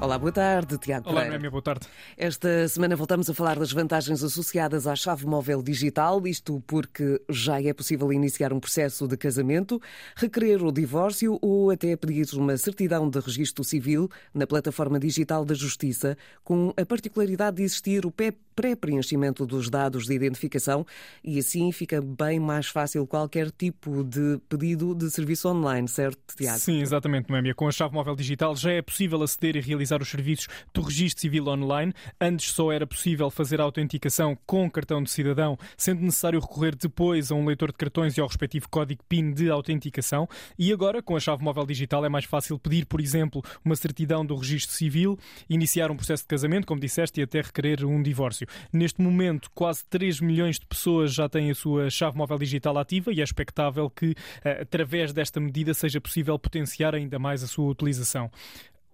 [0.00, 1.24] Olá, boa tarde, Tiago Olá.
[1.24, 1.88] Noémia, boa tarde.
[2.16, 7.60] Esta semana voltamos a falar das vantagens associadas à chave móvel digital, isto porque já
[7.60, 9.82] é possível iniciar um processo de casamento,
[10.14, 15.54] requerer o divórcio ou até pedir uma certidão de registro civil na plataforma digital da
[15.54, 18.12] Justiça, com a particularidade de existir o
[18.58, 20.84] pré-preenchimento dos dados de identificação
[21.22, 26.58] e assim fica bem mais fácil qualquer tipo de pedido de serviço online, certo, Tiago?
[26.58, 27.54] Sim, exatamente, Noémia.
[27.54, 31.20] Com a chave móvel digital já é possível aceder e realizar os serviços do registro
[31.20, 31.94] civil online.
[32.20, 37.30] Antes só era possível fazer a autenticação com cartão de cidadão, sendo necessário recorrer depois
[37.30, 40.28] a um leitor de cartões e ao respectivo código PIN de autenticação.
[40.58, 44.26] E agora, com a chave móvel digital, é mais fácil pedir, por exemplo, uma certidão
[44.26, 45.16] do registro civil,
[45.48, 48.47] iniciar um processo de casamento, como disseste, e até requerer um divórcio.
[48.72, 53.12] Neste momento, quase 3 milhões de pessoas já têm a sua chave móvel digital ativa
[53.12, 57.70] e é expectável que, eh, através desta medida, seja possível potenciar ainda mais a sua
[57.70, 58.30] utilização.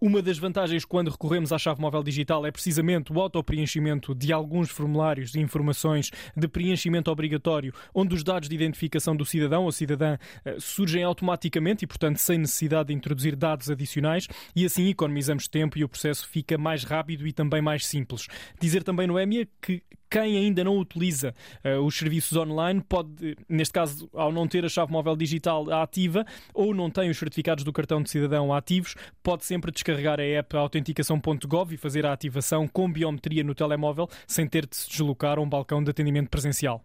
[0.04, 4.68] Uma das vantagens quando recorremos à chave móvel digital é precisamente o autopreenchimento de alguns
[4.68, 10.18] formulários e informações de preenchimento obrigatório, onde os dados de identificação do cidadão ou cidadã
[10.44, 15.78] eh, surgem automaticamente e, portanto, sem necessidade de introduzir dados adicionais, e assim economizamos tempo
[15.78, 18.26] e o processo fica mais rápido e também mais simples.
[18.60, 19.82] Dizer também, Noémia, que
[20.14, 21.34] quem ainda não utiliza
[21.64, 26.24] uh, os serviços online pode, neste caso, ao não ter a chave móvel digital ativa
[26.54, 30.56] ou não tem os certificados do cartão de cidadão ativos, pode sempre descarregar a app
[30.56, 35.40] autenticação.gov e fazer a ativação com biometria no telemóvel sem ter de se deslocar a
[35.40, 36.84] um balcão de atendimento presencial.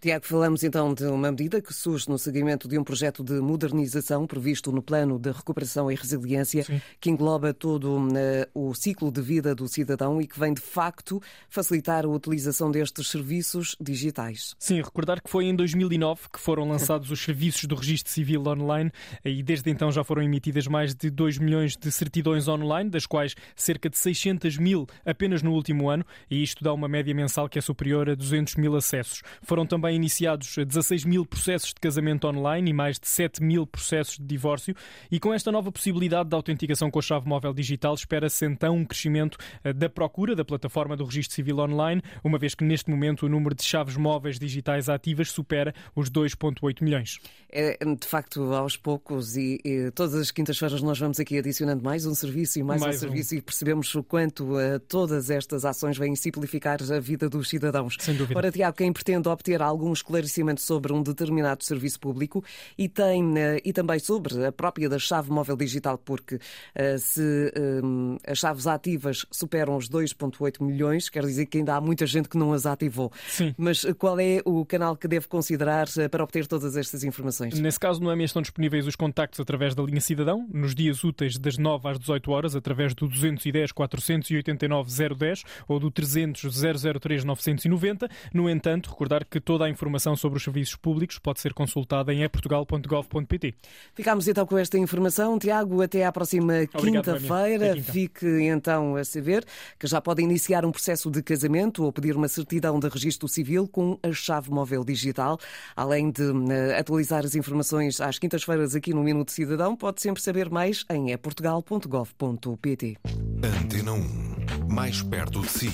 [0.00, 4.28] Tiago, falamos então de uma medida que surge no seguimento de um projeto de modernização
[4.28, 6.80] previsto no Plano de Recuperação e Resiliência, Sim.
[7.00, 8.08] que engloba todo uh,
[8.54, 13.08] o ciclo de vida do cidadão e que vem de facto facilitar a utilização destes
[13.08, 14.54] serviços digitais.
[14.56, 18.92] Sim, recordar que foi em 2009 que foram lançados os serviços do Registro Civil online
[19.24, 23.34] e desde então já foram emitidas mais de 2 milhões de certidões online, das quais
[23.56, 27.58] cerca de 600 mil apenas no último ano, e isto dá uma média mensal que
[27.58, 29.22] é superior a 200 mil acessos.
[29.42, 33.66] Foram também também iniciados 16 mil processos de casamento online e mais de 7 mil
[33.66, 34.74] processos de divórcio.
[35.10, 38.84] E com esta nova possibilidade de autenticação com a chave móvel digital, espera-se então um
[38.84, 43.24] crescimento eh, da procura da plataforma do Registro Civil Online, uma vez que neste momento
[43.24, 47.18] o número de chaves móveis digitais ativas supera os 2,8 milhões.
[47.50, 52.04] É, de facto, aos poucos e, e todas as quintas-feiras nós vamos aqui adicionando mais
[52.04, 53.38] um serviço e mais, mais um serviço um.
[53.38, 57.96] e percebemos o quanto uh, todas estas ações vêm simplificar a vida dos cidadãos.
[58.00, 58.38] Sem dúvida.
[58.38, 62.44] Ora, Tiago, quem pretende obter algum esclarecimento sobre um determinado serviço público
[62.76, 66.38] e, tem, eh, e também sobre a própria da chave móvel digital, porque
[66.74, 67.50] eh, se
[67.82, 72.28] um, as chaves ativas superam os 2,8 milhões, quer dizer que ainda há muita gente
[72.28, 73.10] que não as ativou.
[73.26, 73.54] Sim.
[73.56, 77.37] Mas qual é o canal que deve considerar para obter todas estas informações?
[77.46, 81.38] Nesse caso, no EMEA estão disponíveis os contactos através da linha Cidadão, nos dias úteis
[81.38, 86.54] das 9 às 18 horas, através do 210 489 010 ou do 300
[87.00, 88.08] 003 990.
[88.32, 92.22] No entanto, recordar que toda a informação sobre os serviços públicos pode ser consultada em
[92.22, 93.54] eportugal.gov.pt.
[93.94, 95.38] Ficamos então com esta informação.
[95.38, 97.74] Tiago, até à próxima quinta-feira.
[97.74, 97.92] Quinta.
[97.92, 99.44] Fique então a saber
[99.78, 103.68] que já pode iniciar um processo de casamento ou pedir uma certidão de registro civil
[103.68, 105.38] com a chave móvel digital.
[105.76, 110.48] Além de uh, atualizar as informações às quintas-feiras aqui no Minuto Cidadão, pode sempre saber
[110.50, 112.96] mais em eportugal.gov.pt.
[113.44, 115.70] Antena 1, mais perto de si.